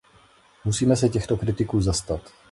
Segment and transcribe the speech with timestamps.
[0.65, 2.31] Musíme se těchto kritiků zastat.